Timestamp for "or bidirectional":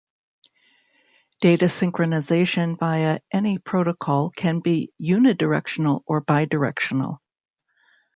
6.07-7.19